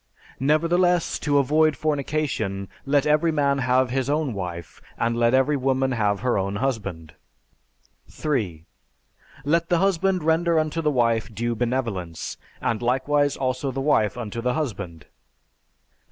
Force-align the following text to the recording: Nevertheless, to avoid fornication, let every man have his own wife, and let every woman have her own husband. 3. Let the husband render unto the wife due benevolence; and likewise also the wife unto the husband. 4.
Nevertheless, 0.39 1.19
to 1.19 1.37
avoid 1.37 1.77
fornication, 1.77 2.69
let 2.87 3.05
every 3.05 3.31
man 3.31 3.59
have 3.59 3.91
his 3.91 4.09
own 4.09 4.33
wife, 4.33 4.81
and 4.97 5.15
let 5.15 5.35
every 5.35 5.55
woman 5.55 5.91
have 5.91 6.21
her 6.21 6.39
own 6.39 6.55
husband. 6.55 7.13
3. 8.09 8.65
Let 9.45 9.69
the 9.69 9.77
husband 9.77 10.23
render 10.23 10.57
unto 10.57 10.81
the 10.81 10.89
wife 10.89 11.31
due 11.31 11.53
benevolence; 11.53 12.37
and 12.61 12.81
likewise 12.81 13.37
also 13.37 13.69
the 13.69 13.79
wife 13.79 14.17
unto 14.17 14.41
the 14.41 14.55
husband. 14.55 15.01
4. 15.03 15.11